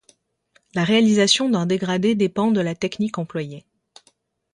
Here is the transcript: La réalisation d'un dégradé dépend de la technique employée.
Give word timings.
La 0.73 0.83
réalisation 0.83 1.47
d'un 1.47 1.67
dégradé 1.67 2.15
dépend 2.15 2.49
de 2.49 2.59
la 2.59 2.73
technique 2.73 3.19
employée. 3.19 3.67